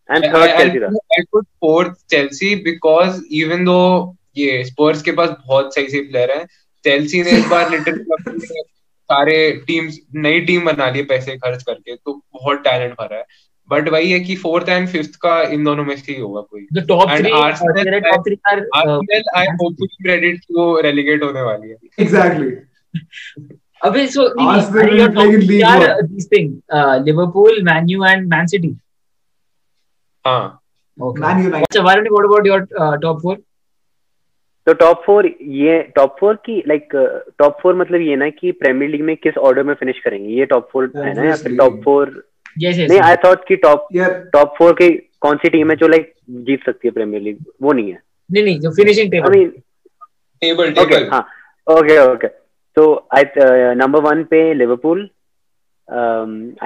[0.09, 0.91] And I- third I- Chelsea था.
[1.19, 6.31] I put fourth Chelsea because even though ये स्पर्स के पास बहुत सही सही प्लेयर
[6.31, 6.45] हैं
[6.85, 8.05] चेल्सी ने इस बार लिटरली
[9.11, 13.25] सारे टीम्स नई टीम बना ली पैसे खर्च करके तो बहुत टैलेंट भरा है
[13.69, 16.67] बट वही है कि फोर्थ एंड फिफ्थ का इन दोनों में से ही होगा कोई
[17.43, 18.03] आर्सेनल
[19.37, 22.51] आई होपफुली क्रेडिट वो रेलीगेट होने वाली है Exactly.
[23.81, 24.23] अबे सो
[25.59, 26.53] यार this thing
[27.07, 28.77] Liverpool Man U and Man City
[30.25, 30.61] हाँ।
[30.99, 32.67] ओके मैन यू अच्छा व्हाट अबाउट योर
[33.03, 33.37] टॉप 4
[34.67, 35.27] तो टॉप फोर
[35.59, 36.89] ये टॉप फोर की लाइक
[37.39, 40.35] टॉप फोर मतलब ये ना कि प्रीमियर लीग में किस ऑर्डर में फिनिश करेंगे?
[40.35, 42.11] ये टॉप फोर है ना या फिर टॉप फोर
[42.63, 43.87] नहीं आई थॉट कि टॉप
[44.33, 46.13] टॉप फोर की कौन सी टीम है जो लाइक
[46.49, 47.99] जीत सकती है प्रीमियर लीग वो नहीं है।
[48.31, 49.45] नहीं नहीं जो फिनिशिंग टेबल
[50.43, 51.27] टेबल टेबल हाँ।
[51.67, 52.27] ओके ओके
[52.79, 52.85] तो
[53.17, 53.25] आई
[53.77, 55.09] नंबर वन पे लिवरपूल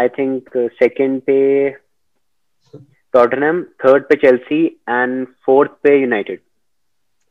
[0.02, 0.48] आई थिंक
[0.82, 1.38] सेकंड पे
[3.14, 6.40] टॉटनहम थर्ड पे चेल्सी एंड फोर्थ पे United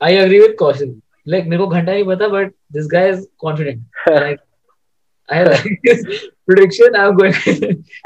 [0.01, 0.93] I agree with caution.
[1.31, 3.81] Like मेरे को घंटा नहीं पता but this guy is confident.
[4.15, 4.39] Like
[5.29, 5.51] I have
[6.47, 6.95] prediction.
[7.01, 7.35] I'm going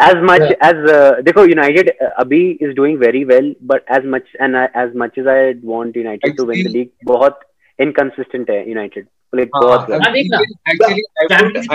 [0.07, 4.55] as much as uh, देखो यूनाइटेड अभी is doing very well but as much and
[4.55, 7.39] as much as I want United to win the Actually- league बहुत
[7.79, 9.99] inconsistent है United like हाँ, बहुत हाँ,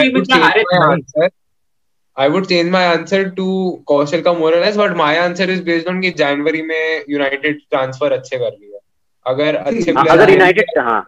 [0.03, 1.29] I would change my answer
[2.17, 3.47] I would change my answer to
[3.89, 7.61] कौशल का more or less but my answer is based on कि जनवरी में United
[7.71, 8.71] transfer अच्छे कर रही
[9.27, 11.01] अगर अच्छे हाँ, अगर यूनाइटेड हाँ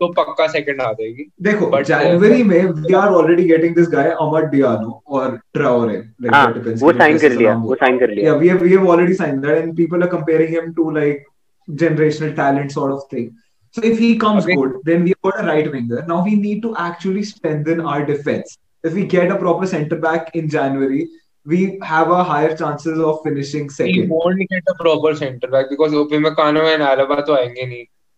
[0.00, 3.88] तो पक्का सेकंड आ जाएगी देखो But, uh, जनवरी में we are already getting this
[3.88, 5.96] guy Amad Diallo or Traore.
[6.20, 6.46] Like हाँ
[6.82, 9.42] वो साइन कर लिया वो साइन कर लिया Yeah, we have we have already signed
[9.44, 11.26] that, and people are comparing him to like
[11.68, 13.26] generational talent sort of thing.
[13.71, 14.55] So if he comes Okay.
[14.55, 16.03] good, then we've got a right winger.
[16.07, 18.57] Now we need to actually strengthen our defense.
[18.83, 21.07] If we get a proper centre back in January,
[21.45, 24.09] we have a higher chances of finishing We second.
[24.09, 27.85] won't get a proper center back because Upamecano and Alaba तो आएंगे नहीं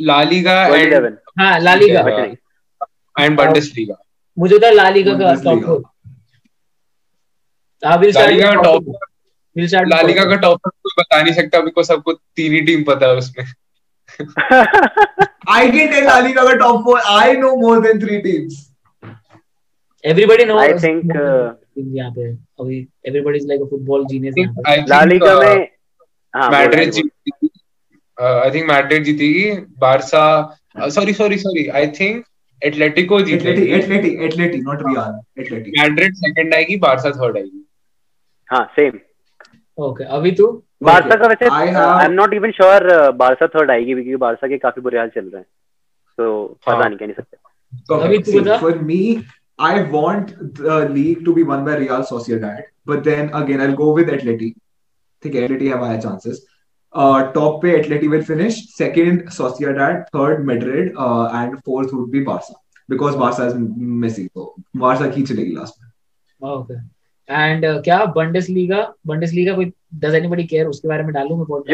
[0.00, 1.58] La Liga and 27 हाँ
[3.24, 3.96] and Bundesliga
[4.38, 5.82] मुझे तो La Liga का top four
[7.82, 8.84] हाँ will La start Liga का top
[9.56, 13.06] will start La का टॉप कोई बता नहीं सकता बिकॉज़ सबको तीन ही टीम पता
[13.06, 13.44] है उसमें।
[15.48, 16.98] I can tell La Liga का top four.
[17.04, 18.54] I know more than three teams.
[20.04, 22.28] Everybody know I think, uh, यहाँ पे.
[22.60, 25.68] अभी everybody is like a football genius यहाँ पे। I think, La Liga uh, में
[26.34, 27.08] हाँ मैड्रिड बोल।
[28.18, 32.24] आई थिंक मैड्रिड जीतेगी Barca sorry sorry sorry I think
[32.62, 33.62] Atletico जीतेगी.
[33.72, 37.64] Atletico Atletico not Real Barca third आएगी
[38.50, 38.98] सेम
[39.78, 40.64] ओके हाँ, अभी तो?
[40.82, 42.50] बारसा का वैसे आई एम नॉट इवन
[43.70, 43.94] आएगी
[44.80, 45.46] बुरे हाल चल रहे हैं।
[46.18, 47.36] तो पता नहीं कह सकते।
[48.58, 49.24] For me
[49.60, 53.94] I want the league to be won by Real Sociedad but then again I go
[53.96, 54.56] with Atletico
[55.22, 56.46] ठीक है Atletico have higher chances
[56.94, 60.88] top पे Atleti will finish second Sociedad third Madrid
[61.34, 66.90] and fourth would be Barca because Barca is missing तो Barca खींच लेगी last में
[67.28, 71.64] and uh, क्या Bundesliga कोई does anybody care उसके बारे में डालूं मैं बोल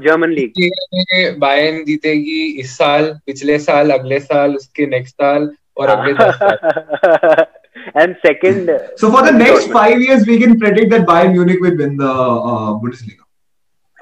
[0.00, 6.14] जर्मन लीग बायन जीतेगी इस साल पिछले साल अगले साल उसके नेक्स्ट साल और अगले
[6.14, 7.44] साल।
[7.96, 11.76] And second so for the next 5 years we can predict that Bayern Munich will
[11.76, 12.02] win the
[12.80, 13.23] Bundesliga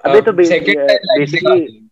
[0.05, 1.83] अभी तो um, बेसिकली uh,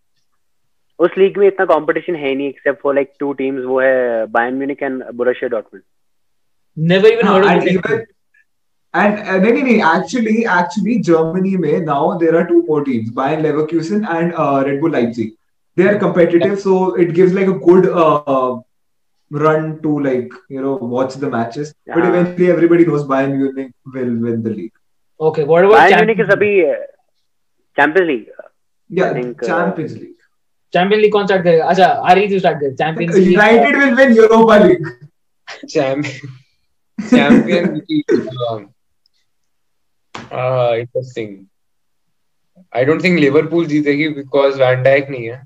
[0.99, 4.57] उस लीग में इतना कंपटीशन है नहीं except for like two teams वो है Bayern
[4.57, 5.83] Munich and Borussia Dortmund
[6.77, 8.01] never even heard of
[8.95, 14.07] and नहीं नहीं एक्चुअली एक्चुअली जर्मनी में now there are two more teams Bayern Leverkusen
[14.11, 14.33] and
[14.67, 15.33] Red Bull Leipzig
[15.77, 17.87] they are competitive so it gives like a good
[19.31, 21.75] run to like you know watch the matches.
[21.87, 21.95] Yeah.
[21.95, 24.73] but eventually everybody knows Bayern Munich will win the league
[25.21, 26.75] okay what about Bayern Munich is abhi,
[27.81, 30.17] Champions League uh, Champions League.
[30.75, 34.17] Champion league कौन start करेगा अच्छा आरी तू start कर Champions League United will win
[34.19, 34.91] Europa League.
[35.69, 36.29] Champion
[36.99, 37.65] champion
[40.81, 41.37] interesting
[42.77, 45.43] I don't think Liverpool जीतेगी because van Dijk नहीं है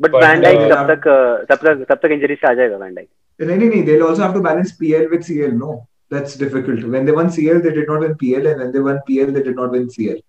[0.00, 2.52] but But, van Dijk uh, तब तक uh, तब तक तब तक इंजरी से आ
[2.54, 3.08] जाएगा van Dijk
[3.40, 5.52] No, no, no, they'll also have to balance PL with CL.
[5.58, 5.74] No,
[6.10, 6.86] that's difficult.
[6.94, 9.42] When they won CL, they did not win PL, and when they won PL, they
[9.42, 10.16] did not win CL.
[10.16, 10.27] हाँ प-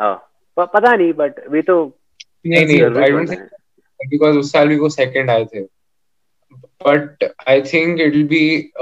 [0.00, 1.74] पता नहीं but वे तो
[2.46, 3.40] नहीं नहीं आई don't think
[4.08, 5.60] because उस साल भी वो सेकंड आए थे।
[6.86, 8.72] But I think it will be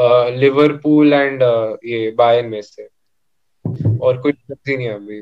[0.40, 1.42] Liverpool and
[1.84, 2.88] ये बायर्न में से।
[4.02, 4.32] और कोई
[4.76, 5.20] नहीं अभी।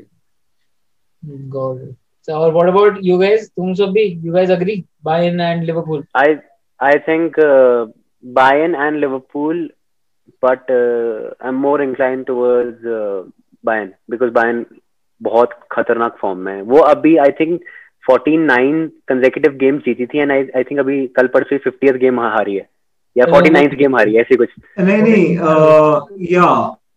[1.49, 1.93] गॉड
[2.29, 4.03] और व्हाट अबाउट यू गाइस तुम सब भी?
[4.25, 6.27] You guys agree Bayern and Liverpool I
[6.79, 7.85] I think uh,
[8.23, 9.59] Bayern and Liverpool,
[10.45, 13.23] but uh, I'm more inclined towards uh,
[13.63, 14.65] Bayern because Bayern
[15.25, 17.59] बहुत खतरनाक फॉर्म में है वो अभी आई थिंक
[18.09, 22.55] 49 कंसेक्यूटिव गेम जीती थी एंड आई आई थिंक अभी कल परसों 50th गेम हारी
[22.55, 22.67] है
[23.15, 26.01] या 49th गेम हारी है ऐसी कुछ नहीं नहीं uh,
[26.33, 26.55] yeah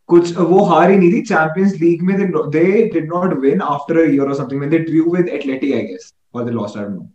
[0.09, 2.17] कुछ वो हार ही नहीं थी चैंपियंस लीग में
[2.51, 2.65] they
[2.95, 6.13] did not win after a year और something when they drew with Atletico I guess
[6.35, 7.09] और they lost I don't know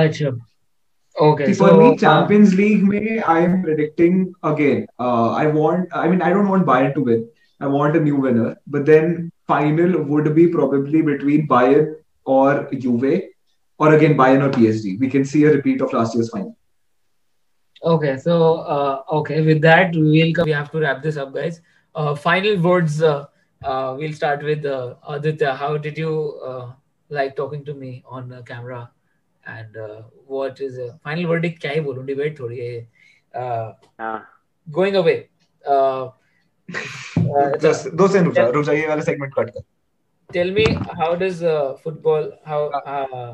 [0.00, 0.30] अच्छा
[1.16, 4.20] okay so for me, Champions League, may I am predicting
[4.50, 4.86] again.
[4.98, 5.98] Uh, I want.
[6.02, 7.26] I mean, I don't want Bayern to win.
[7.61, 8.57] I want a new winner.
[8.67, 13.23] But then final would be probably between Bayern or Juve,
[13.79, 14.99] or again Bayern or PSG.
[14.99, 16.55] We can see a repeat of last year's final.
[17.83, 21.33] Okay, so uh, okay, with that we will come, we have to wrap this up,
[21.33, 21.61] guys.
[21.95, 23.01] Uh, final words.
[23.01, 23.25] Uh,
[23.63, 25.53] uh, we'll start with uh, Aditya.
[25.55, 26.71] How did you uh,
[27.09, 28.91] like talking to me on uh, camera?
[29.45, 31.61] And uh, what is uh, final verdict?
[31.61, 32.87] क्या ही बोलूं debate थोड़ी है.
[33.35, 34.27] Uh, हाँ
[34.71, 35.29] going away.
[36.72, 37.72] Uh, uh, दो
[38.08, 39.62] second रुक जा रुक जा ये वाला segment कट कर.
[40.34, 40.64] tell me
[40.98, 42.58] how does uh, football how
[42.90, 43.32] uh,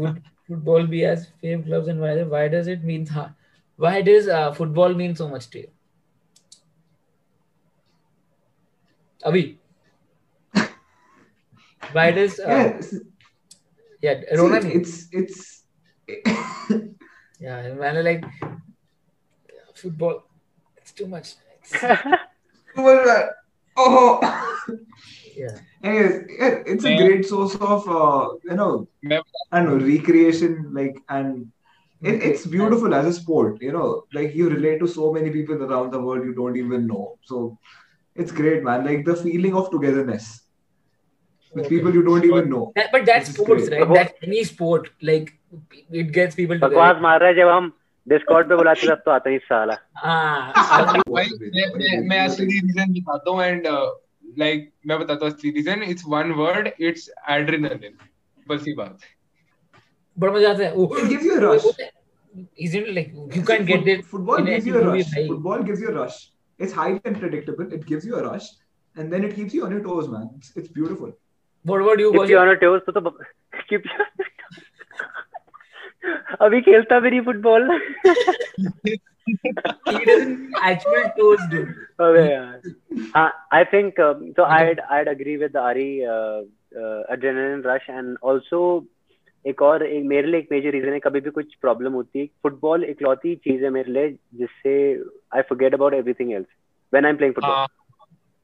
[0.00, 3.06] would football be as fame clubs and why why does it mean
[3.86, 5.70] why does uh, football mean so much to you
[9.24, 9.58] Avi
[11.92, 12.62] why does uh, Yeah,
[14.02, 15.64] yeah see, Rona नहीं it's it's.
[17.40, 18.24] yeah मैंने like
[19.74, 20.27] football it's
[20.98, 21.34] too much.
[22.76, 23.26] Uh,
[23.76, 24.20] oh.
[25.36, 25.58] yeah.
[25.82, 28.86] Anyways, it, it's a great source of uh, you know,
[29.50, 31.50] and recreation like and
[32.02, 32.30] it, mm-hmm.
[32.30, 33.60] it's beautiful as a sport.
[33.60, 36.86] You know, like you relate to so many people around the world you don't even
[36.86, 37.18] know.
[37.24, 37.58] So
[38.14, 38.84] it's great, man.
[38.84, 40.42] Like the feeling of togetherness
[41.52, 41.76] with okay.
[41.76, 42.72] people you don't even know.
[42.76, 43.80] That, but that's sports, great.
[43.80, 43.94] right?
[43.94, 44.90] That's any sport.
[45.02, 45.36] Like
[45.90, 46.56] it gets people.
[46.56, 46.76] Together.
[48.10, 53.30] है Discord पे बुलाते तब तो आता नहीं साला Ah, भाई मैं असली रीजन बताता
[53.30, 53.66] हूँ एंड
[54.38, 57.96] लाइक मैं बताता हूँ असली reason it's one word it's adrenaline
[58.48, 58.98] बस ही बात
[60.16, 61.66] बड़ा मज़ा आता है Oh, It gives you a rush.
[62.64, 64.04] Isn't it like you can't get Foot- it?
[64.08, 65.12] Football in gives any you a movie, rush.
[65.16, 65.28] right?
[65.30, 66.16] Football gives you a rush.
[66.60, 67.72] It's highly unpredictable.
[67.78, 68.48] It gives you a rush,
[68.96, 70.26] and then it keeps you on your toes, man.
[70.38, 71.14] It's, it's beautiful.
[71.64, 72.34] What about you, Keep Kaushik?
[72.34, 73.14] you on your toes तो तो
[73.70, 74.27] keep you
[76.40, 77.68] अभी खेलता भी नहीं football
[80.66, 81.72] actual toes, dude.
[82.00, 82.60] अबे यार।
[83.16, 86.38] हाँ I think um, so I'd I'd agree with Ari uh,
[86.82, 88.86] uh, adrenaline rush and also
[89.46, 92.26] एक और एक मेरे लिए एक मेजर रीजन है कभी भी कुछ प्रॉब्लम होती है
[92.42, 94.74] फुटबॉल इकलौती चीज़ है मेरे लिए जिससे
[95.36, 96.46] I forget about everything else
[96.92, 97.66] when I am playing football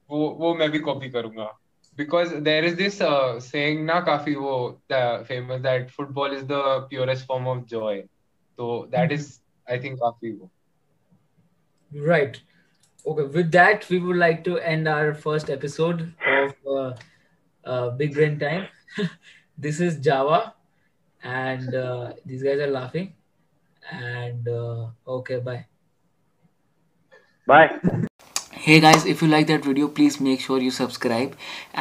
[0.09, 1.64] वो वो मैं भी कॉपी करूँगा।
[1.95, 4.79] because there is this uh, saying na kafi wo
[5.25, 8.03] famous that football is the purest form of joy.
[8.57, 10.49] So that is i think kafi wo.
[11.93, 12.39] Right.
[13.05, 16.93] Okay with that we would like to end our first episode of uh,
[17.63, 18.67] uh, big brain time.
[19.57, 20.53] This is java
[21.23, 23.13] and uh, these guys are laughing.
[23.91, 25.65] And uh, okay bye.
[27.47, 28.05] Bye.
[28.65, 31.33] Hey guys if you like that video please make sure you subscribe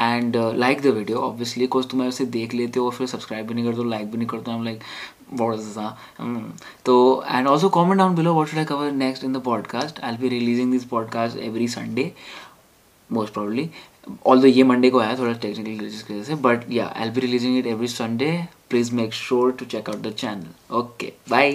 [0.07, 3.47] and uh, like the video obviously because तुम ऐसे देख लेते हो और फिर subscribe
[3.47, 4.83] भी नहीं करते हो लाइक भी नहीं करते हो like
[5.41, 5.79] what is this
[6.19, 6.35] um,
[6.87, 6.97] तो
[7.37, 10.33] and also comment down below what should I cover next in the podcast I'll be
[10.35, 12.07] releasing this podcast every Sunday
[13.11, 13.67] most probably
[14.33, 17.21] although ये मंडे को आया थोड़ा टेक्निकल ग्लिचेस की वजह से but या I be
[17.21, 18.31] releasing it every Sunday
[18.71, 21.51] please make sure to check out the channel okay bye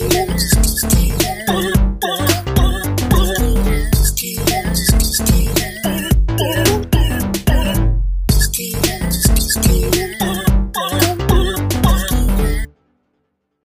[0.00, 0.53] Let